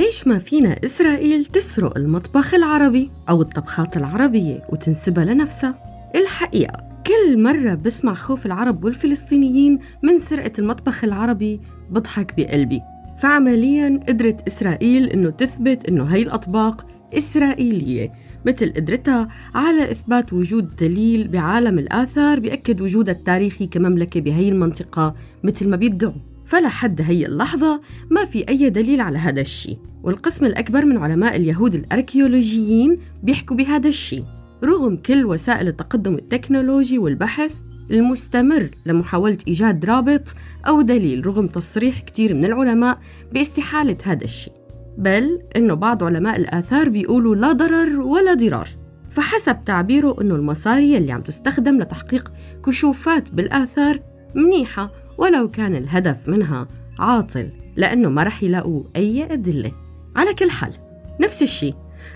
ليش 0.00 0.26
ما 0.26 0.38
فينا 0.38 0.76
إسرائيل 0.84 1.46
تسرق 1.46 1.98
المطبخ 1.98 2.54
العربي 2.54 3.10
أو 3.28 3.42
الطبخات 3.42 3.96
العربية 3.96 4.62
وتنسبها 4.68 5.24
لنفسها؟ 5.24 5.74
الحقيقة 6.14 7.02
كل 7.06 7.42
مرة 7.42 7.74
بسمع 7.74 8.14
خوف 8.14 8.46
العرب 8.46 8.84
والفلسطينيين 8.84 9.78
من 10.02 10.18
سرقة 10.18 10.52
المطبخ 10.58 11.04
العربي 11.04 11.60
بضحك 11.90 12.34
بقلبي 12.36 12.80
فعمليا 13.18 14.00
قدرت 14.08 14.46
إسرائيل 14.46 15.06
إنه 15.06 15.30
تثبت 15.30 15.88
إنه 15.88 16.04
هاي 16.04 16.22
الأطباق 16.22 16.86
إسرائيلية 17.14 18.12
مثل 18.46 18.72
قدرتها 18.72 19.28
على 19.54 19.90
إثبات 19.90 20.32
وجود 20.32 20.76
دليل 20.76 21.28
بعالم 21.28 21.78
الآثار 21.78 22.40
بيأكد 22.40 22.80
وجودها 22.80 23.14
التاريخي 23.14 23.66
كمملكة 23.66 24.20
بهي 24.20 24.48
المنطقة 24.48 25.14
مثل 25.44 25.68
ما 25.68 25.76
بيدعوا 25.76 26.12
فلحد 26.50 27.00
هي 27.02 27.26
اللحظة 27.26 27.80
ما 28.10 28.24
في 28.24 28.48
أي 28.48 28.70
دليل 28.70 29.00
على 29.00 29.18
هذا 29.18 29.40
الشيء. 29.40 29.78
والقسم 30.02 30.46
الأكبر 30.46 30.84
من 30.84 30.96
علماء 30.96 31.36
اليهود 31.36 31.74
الأركيولوجيين 31.74 32.98
بيحكوا 33.22 33.56
بهذا 33.56 33.88
الشيء. 33.88 34.24
رغم 34.64 34.96
كل 34.96 35.24
وسائل 35.24 35.68
التقدم 35.68 36.14
التكنولوجي 36.14 36.98
والبحث 36.98 37.54
المستمر 37.90 38.70
لمحاولة 38.86 39.38
إيجاد 39.48 39.84
رابط 39.84 40.34
أو 40.68 40.82
دليل 40.82 41.26
رغم 41.26 41.46
تصريح 41.46 42.00
كتير 42.00 42.34
من 42.34 42.44
العلماء 42.44 42.98
باستحالة 43.32 43.96
هذا 44.04 44.24
الشيء. 44.24 44.52
بل 44.98 45.40
إنه 45.56 45.74
بعض 45.74 46.04
علماء 46.04 46.36
الآثار 46.36 46.88
بيقولوا 46.88 47.34
لا 47.34 47.52
ضرر 47.52 48.00
ولا 48.00 48.34
ضرار. 48.34 48.68
فحسب 49.10 49.64
تعبيره 49.64 50.16
إنه 50.20 50.34
المصاري 50.34 50.96
اللي 50.98 51.12
عم 51.12 51.20
تستخدم 51.20 51.78
لتحقيق 51.78 52.32
كشوفات 52.66 53.30
بالآثار 53.30 54.00
منيحة 54.34 54.90
ولو 55.20 55.50
كان 55.50 55.74
الهدف 55.74 56.28
منها 56.28 56.66
عاطل 56.98 57.48
لأنه 57.76 58.08
ما 58.08 58.22
رح 58.22 58.42
يلاقوا 58.42 58.82
أي 58.96 59.32
أدلة. 59.32 59.72
على 60.16 60.34
كل 60.34 60.50
حال 60.50 60.72
نفس 61.20 61.42
الشيء. 61.42 61.74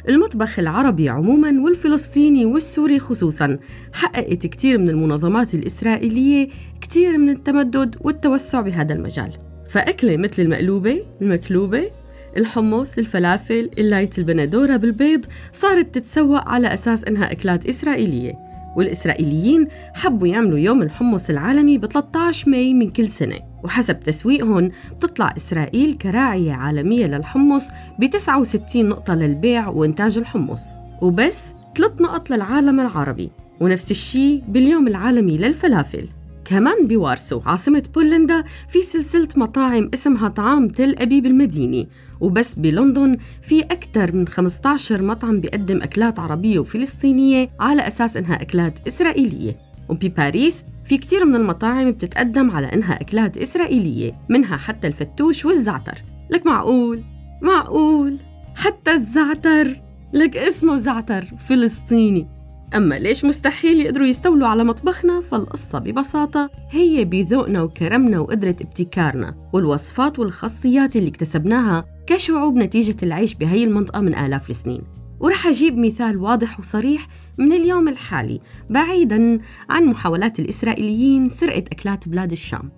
المطبخ 0.08 0.58
العربي 0.58 1.08
عموما 1.08 1.60
والفلسطيني 1.64 2.44
والسوري 2.44 2.98
خصوصا 2.98 3.58
حققت 3.92 4.46
كثير 4.46 4.78
من 4.78 4.88
المنظمات 4.88 5.54
الإسرائيلية 5.54 6.48
كثير 6.80 7.18
من 7.18 7.30
التمدد 7.30 7.96
والتوسع 8.00 8.60
بهذا 8.60 8.94
المجال. 8.94 9.32
فأكلة 9.68 10.16
مثل 10.16 10.42
المقلوبة 10.42 11.02
المكلوبة 11.22 11.90
الحمص 12.36 12.98
الفلافل 12.98 13.70
اللايت 13.78 14.18
البندورة 14.18 14.76
بالبيض 14.76 15.26
صارت 15.52 15.94
تتسوق 15.94 16.48
على 16.48 16.74
أساس 16.74 17.04
إنها 17.04 17.32
أكلات 17.32 17.66
إسرائيلية. 17.66 18.53
والإسرائيليين 18.76 19.68
حبوا 19.94 20.26
يعملوا 20.26 20.58
يوم 20.58 20.82
الحمص 20.82 21.30
العالمي 21.30 21.78
ب 21.78 21.86
13 21.86 22.50
ماي 22.50 22.74
من 22.74 22.90
كل 22.90 23.08
سنة. 23.08 23.38
وحسب 23.64 24.00
تسويقهم 24.00 24.70
بتطلع 24.96 25.34
إسرائيل 25.36 25.98
كراعية 25.98 26.52
عالمية 26.52 27.06
للحمص 27.06 27.64
ب 27.98 28.10
69 28.10 28.88
نقطة 28.88 29.14
للبيع 29.14 29.68
وإنتاج 29.68 30.18
الحمص. 30.18 30.62
وبس 31.02 31.44
3 31.76 32.02
نقط 32.02 32.30
للعالم 32.30 32.80
العربي. 32.80 33.30
ونفس 33.60 33.90
الشيء 33.90 34.42
باليوم 34.48 34.88
العالمي 34.88 35.38
للفلافل. 35.38 36.08
كمان 36.44 36.86
بوارسو 36.86 37.40
عاصمة 37.46 37.82
بولندا 37.94 38.44
في 38.68 38.82
سلسلة 38.82 39.28
مطاعم 39.36 39.90
اسمها 39.94 40.28
طعام 40.28 40.68
تل 40.68 40.94
أبيب 40.98 41.26
المديني 41.26 41.88
وبس 42.20 42.54
بلندن 42.54 43.18
في 43.42 43.62
أكثر 43.62 44.12
من 44.12 44.28
15 44.28 45.02
مطعم 45.02 45.40
بيقدم 45.40 45.82
أكلات 45.82 46.18
عربية 46.18 46.58
وفلسطينية 46.58 47.50
على 47.60 47.88
أساس 47.88 48.16
إنها 48.16 48.42
أكلات 48.42 48.86
إسرائيلية. 48.86 49.56
وبباريس 49.88 50.64
في 50.84 50.98
كتير 50.98 51.24
من 51.24 51.34
المطاعم 51.34 51.90
بتتقدم 51.90 52.50
على 52.50 52.72
إنها 52.72 53.00
أكلات 53.00 53.38
إسرائيلية 53.38 54.14
منها 54.28 54.56
حتى 54.56 54.86
الفتوش 54.86 55.44
والزعتر. 55.44 55.98
لك 56.30 56.46
معقول؟ 56.46 57.02
معقول. 57.42 58.16
حتى 58.54 58.92
الزعتر. 58.92 59.80
لك 60.12 60.36
اسمه 60.36 60.76
زعتر 60.76 61.24
فلسطيني. 61.48 62.33
أما 62.74 62.98
ليش 62.98 63.24
مستحيل 63.24 63.80
يقدروا 63.80 64.06
يستولوا 64.06 64.48
على 64.48 64.64
مطبخنا؟ 64.64 65.20
فالقصة 65.20 65.78
ببساطة 65.78 66.50
هي 66.70 67.04
بذوقنا 67.04 67.62
وكرمنا 67.62 68.20
وقدرة 68.20 68.56
ابتكارنا 68.60 69.34
والوصفات 69.52 70.18
والخاصيات 70.18 70.96
اللي 70.96 71.08
اكتسبناها 71.08 71.84
كشعوب 72.06 72.56
نتيجة 72.56 72.96
العيش 73.02 73.34
بهي 73.34 73.64
المنطقة 73.64 74.00
من 74.00 74.14
آلاف 74.14 74.50
السنين. 74.50 74.82
ورح 75.20 75.46
أجيب 75.46 75.78
مثال 75.78 76.16
واضح 76.16 76.58
وصريح 76.58 77.06
من 77.38 77.52
اليوم 77.52 77.88
الحالي 77.88 78.40
بعيداً 78.70 79.38
عن 79.70 79.86
محاولات 79.86 80.40
الإسرائيليين 80.40 81.28
سرقة 81.28 81.64
أكلات 81.72 82.08
بلاد 82.08 82.32
الشام. 82.32 82.70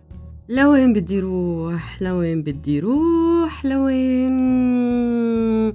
لوين 0.48 0.92
بدي 0.92 1.20
روح؟ 1.20 2.02
لوين 2.02 2.42
بدي 2.42 2.80
روح؟ 2.80 3.64
لوين؟ 3.64 5.68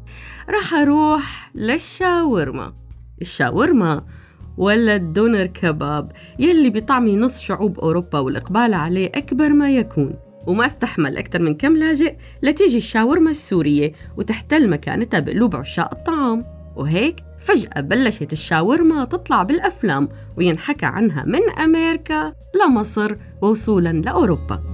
رح 0.50 0.74
أروح 0.74 1.52
للشاورما. 1.56 2.81
الشاورما 3.22 4.04
ولا 4.58 4.96
الدونر 4.96 5.46
كباب 5.46 6.12
يلي 6.40 6.70
بطعمي 6.70 7.18
نص 7.18 7.40
شعوب 7.40 7.80
أوروبا 7.80 8.20
والإقبال 8.20 8.74
عليه 8.74 9.12
أكبر 9.16 9.50
ما 9.50 9.72
يكون. 9.72 10.14
وما 10.48 10.66
استحمل 10.66 11.18
أكثر 11.18 11.42
من 11.42 11.54
كم 11.54 11.78
لاجئ 11.78 12.16
لتيجي 12.44 12.78
الشاورما 12.78 13.30
السورية 13.30 13.94
وتحتل 14.18 14.70
مكانتها 14.70 15.20
بقلوب 15.20 15.56
عشاق 15.56 15.94
الطعام. 15.94 16.46
وهيك 16.76 17.16
فجأة 17.40 17.82
بلشت 17.82 18.34
الشاورما 18.34 19.06
تطلع 19.06 19.44
بالأفلام 19.44 20.10
وينحكى 20.38 20.86
عنها 20.86 21.26
من 21.26 21.50
أمريكا 21.60 22.34
لمصر 22.66 23.16
وصولا 23.42 23.90
لأوروبا. 23.90 24.71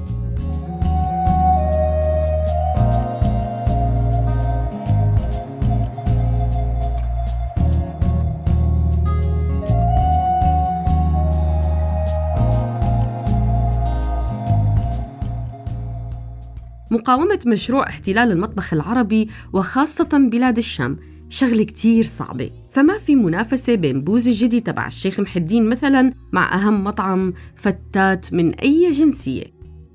مقاومة 16.91 17.39
مشروع 17.47 17.87
احتلال 17.87 18.31
المطبخ 18.31 18.73
العربي 18.73 19.29
وخاصة 19.53 20.29
بلاد 20.31 20.57
الشام 20.57 20.97
شغلة 21.29 21.63
كتير 21.63 22.03
صعبة. 22.03 22.51
فما 22.71 22.97
في 22.97 23.15
منافسة 23.15 23.75
بين 23.75 24.01
بوز 24.01 24.27
الجدي 24.27 24.59
تبع 24.59 24.87
الشيخ 24.87 25.19
محي 25.19 25.39
الدين 25.39 25.69
مثلا 25.69 26.13
مع 26.33 26.55
أهم 26.55 26.83
مطعم 26.83 27.33
فتات 27.55 28.33
من 28.33 28.53
أي 28.53 28.91
جنسية؟ 28.91 29.43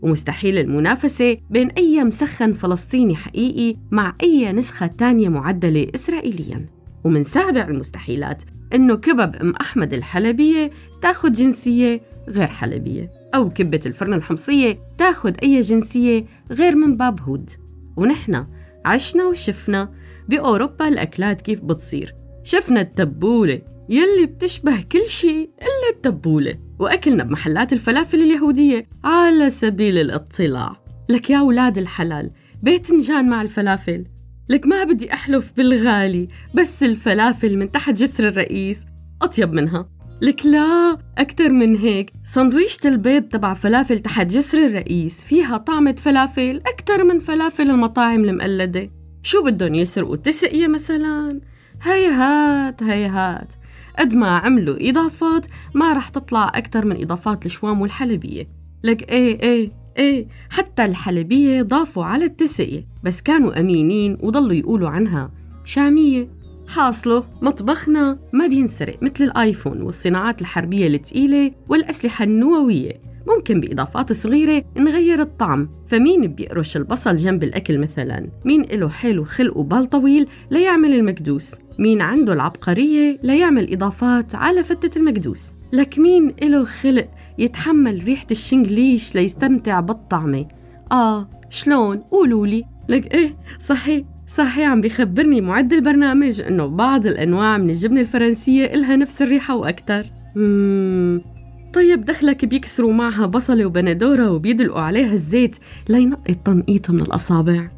ومستحيل 0.02 0.58
المنافسة 0.58 1.36
بين 1.50 1.70
أي 1.70 2.04
مسخن 2.04 2.52
فلسطيني 2.52 3.16
حقيقي 3.16 3.76
مع 3.90 4.16
أي 4.22 4.52
نسخة 4.52 4.86
تانية 4.86 5.28
معدلة 5.28 5.86
إسرائيلياً. 5.94 6.66
ومن 7.04 7.24
سابع 7.24 7.68
المستحيلات 7.68 8.42
إنه 8.74 8.94
كبب 8.96 9.36
أم 9.36 9.54
أحمد 9.60 9.94
الحلبية 9.94 10.70
تاخد 11.02 11.32
جنسية 11.32 12.00
غير 12.28 12.46
حلبية. 12.46 13.10
أو 13.34 13.50
كبة 13.50 13.80
الفرن 13.86 14.14
الحمصية 14.14 14.78
تاخد 14.98 15.36
أي 15.42 15.60
جنسية 15.60 16.24
غير 16.50 16.74
من 16.74 16.96
باب 16.96 17.20
هود. 17.20 17.50
ونحن 17.96 18.46
عشنا 18.84 19.24
وشفنا 19.24 19.92
بأوروبا 20.28 20.88
الأكلات 20.88 21.42
كيف 21.42 21.60
بتصير. 21.60 22.14
شفنا 22.44 22.80
التبولة 22.80 23.60
يلي 23.88 24.26
بتشبه 24.26 24.82
كل 24.92 25.04
شيء 25.08 25.50
إلا 25.60 25.96
التبولة. 25.96 26.58
وأكلنا 26.78 27.24
بمحلات 27.24 27.72
الفلافل 27.72 28.22
اليهودية 28.22 28.88
على 29.04 29.50
سبيل 29.50 29.98
الاطلاع. 29.98 30.76
لك 31.08 31.30
يا 31.30 31.40
ولاد 31.40 31.78
الحلال 31.78 32.30
باذنجان 32.62 33.28
مع 33.28 33.42
الفلافل. 33.42 34.04
لك 34.48 34.66
ما 34.66 34.84
بدي 34.84 35.12
أحلف 35.12 35.52
بالغالي 35.56 36.28
بس 36.54 36.82
الفلافل 36.82 37.58
من 37.58 37.70
تحت 37.70 37.94
جسر 37.94 38.28
الرئيس. 38.28 38.84
أطيب 39.22 39.52
منها. 39.52 39.88
لك 40.22 40.46
لا 40.46 40.98
أكتر 41.18 41.52
من 41.52 41.76
هيك. 41.76 42.12
سندويشة 42.24 42.78
البيض 42.84 43.22
تبع 43.22 43.54
فلافل 43.54 43.98
تحت 43.98 44.26
جسر 44.26 44.66
الرئيس 44.66 45.24
فيها 45.24 45.56
طعمة 45.56 45.92
فلافل 45.98 46.62
أكتر 46.66 47.04
من 47.04 47.18
فلافل 47.18 47.70
المطاعم 47.70 48.24
المقلدة. 48.24 48.90
شو 49.22 49.44
بدهم 49.44 49.74
يسرقوا 49.74 50.16
تسقية 50.16 50.66
مثلا؟ 50.66 51.40
هيهات 51.82 52.82
هيهات 52.82 53.54
قد 53.98 54.14
ما 54.14 54.28
عملوا 54.28 54.90
إضافات 54.90 55.46
ما 55.74 55.92
رح 55.92 56.08
تطلع 56.08 56.52
أكتر 56.54 56.84
من 56.84 57.02
إضافات 57.02 57.46
الشوام 57.46 57.80
والحلبية. 57.80 58.48
لك 58.84 59.10
إيه 59.10 59.40
إيه 59.40 59.70
إيه. 59.98 60.26
حتى 60.50 60.84
الحلبية 60.84 61.62
ضافوا 61.62 62.04
على 62.04 62.24
التسقية 62.24 62.86
بس 63.04 63.22
كانوا 63.22 63.60
أمينين 63.60 64.18
وضلوا 64.20 64.52
يقولوا 64.52 64.88
عنها 64.88 65.30
شامية. 65.64 66.41
حاصله 66.72 67.24
مطبخنا 67.42 68.18
ما 68.32 68.46
بينسرق 68.46 69.02
مثل 69.02 69.24
الآيفون 69.24 69.82
والصناعات 69.82 70.40
الحربية 70.40 70.86
الثقيلة 70.86 71.52
والأسلحة 71.68 72.24
النووية. 72.24 72.92
ممكن 73.26 73.60
بإضافات 73.60 74.12
صغيرة 74.12 74.64
نغير 74.76 75.20
الطعم. 75.20 75.68
فمين 75.86 76.26
بيقرش 76.26 76.76
البصل 76.76 77.16
جنب 77.16 77.44
الأكل 77.44 77.78
مثلا؟ 77.78 78.28
مين 78.44 78.62
له 78.62 78.88
حيل 78.88 79.18
وخلق 79.18 79.56
وبال 79.56 79.90
طويل 79.90 80.28
ليعمل 80.50 80.94
المكدوس 80.94 81.54
مين 81.78 82.00
عنده 82.02 82.32
العبقرية 82.32 83.18
ليعمل 83.22 83.72
إضافات 83.72 84.34
على 84.34 84.62
فتة 84.62 84.98
المكدوس 84.98 85.46
لك 85.72 85.98
مين 85.98 86.34
له 86.42 86.64
خلق 86.64 87.08
يتحمل 87.38 88.04
ريحة 88.04 88.26
الشنجليش 88.30 89.14
ليستمتع 89.14 89.80
بالطعمة؟ 89.80 90.46
آه 90.92 91.28
شلون؟ 91.50 91.98
قولوا 91.98 92.46
لي 92.46 92.64
لك 92.88 93.14
إيه؟ 93.14 93.36
صحيح. 93.58 94.11
صحيح 94.34 94.68
عم 94.70 94.80
بيخبرني 94.80 95.40
معد 95.40 95.72
البرنامج 95.72 96.40
إنه 96.40 96.66
بعض 96.66 97.06
الأنواع 97.06 97.58
من 97.58 97.70
الجبنة 97.70 98.00
الفرنسية 98.00 98.64
إلها 98.66 98.96
نفس 98.96 99.22
الريحة 99.22 99.56
وأكثر. 99.56 100.06
طيب 101.74 102.04
دخلك 102.04 102.44
بيكسروا 102.44 102.92
معها 102.92 103.26
بصلة 103.26 103.66
وبندورة 103.66 104.30
وبيدلقوا 104.30 104.80
عليها 104.80 105.12
الزيت 105.12 105.56
لينقي 105.88 106.32
التنقيطة 106.32 106.92
من 106.92 107.00
الأصابع. 107.00 107.70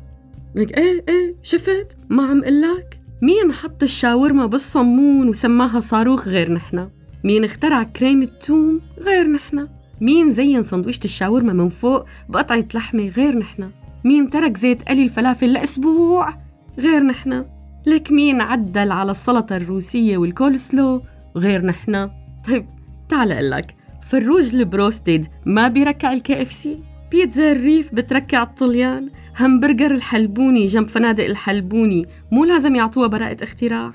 لك 0.54 0.78
إيه 0.78 1.04
إيه 1.08 1.34
شفت؟ 1.42 1.96
ما 2.10 2.26
عم 2.26 2.44
قلك؟ 2.44 3.00
مين 3.22 3.52
حط 3.52 3.82
الشاورما 3.82 4.46
بالصمون 4.46 5.28
وسماها 5.28 5.80
صاروخ 5.80 6.28
غير 6.28 6.52
نحنا 6.52 6.90
مين 7.24 7.44
اخترع 7.44 7.82
كريم 7.82 8.22
التوم 8.22 8.80
غير 8.98 9.26
نحنا 9.26 9.68
مين 10.00 10.30
زين 10.30 10.62
سندويشة 10.62 11.04
الشاورما 11.04 11.52
من 11.52 11.68
فوق 11.68 12.04
بقطعة 12.28 12.64
لحمة 12.74 13.08
غير 13.08 13.38
نحنا 13.38 13.70
مين 14.04 14.30
ترك 14.30 14.56
زيت 14.56 14.82
قلي 14.82 15.04
الفلافل 15.04 15.52
لأسبوع؟ 15.52 16.43
غير 16.78 17.02
نحنا 17.02 17.46
لك 17.86 18.12
مين 18.12 18.40
عدل 18.40 18.92
على 18.92 19.10
السلطة 19.10 19.56
الروسية 19.56 20.16
والكولسلو؟ 20.16 21.02
غير 21.36 21.66
نحنا 21.66 22.10
طيب 22.48 22.66
تعال 23.08 23.50
لك 23.50 23.74
فروج 24.02 24.54
البروستد 24.54 25.26
ما 25.46 25.68
بيركع 25.68 26.12
ال 26.12 26.42
KFC؟ 26.42 26.78
بيتزا 27.10 27.52
الريف 27.52 27.94
بتركع 27.94 28.42
الطليان؟ 28.42 29.10
همبرجر 29.38 29.90
الحلبوني 29.90 30.66
جنب 30.66 30.88
فنادق 30.88 31.24
الحلبوني 31.24 32.06
مو 32.32 32.44
لازم 32.44 32.74
يعطوها 32.74 33.06
براءة 33.06 33.44
اختراع؟ 33.44 33.92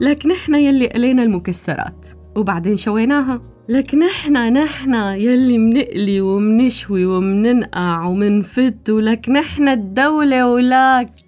لك 0.00 0.26
نحن 0.26 0.54
يلي 0.54 0.86
قلينا 0.86 1.22
المكسرات 1.22 2.08
وبعدين 2.36 2.76
شويناها. 2.76 3.42
لك 3.68 3.94
نحن 3.94 4.52
نحن 4.52 4.94
يلي 4.94 5.58
منقلي 5.58 6.20
ومنشوي 6.20 7.06
ومننقع 7.06 8.06
ومنفت 8.06 8.90
ولك 8.90 9.28
نحن 9.28 9.68
الدولة 9.68 10.52
ولك 10.52 11.27